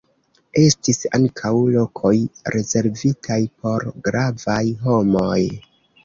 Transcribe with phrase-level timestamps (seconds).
[0.59, 2.13] Estis ankaŭ lokoj
[2.55, 5.37] rezervitaj por gravaj homoj.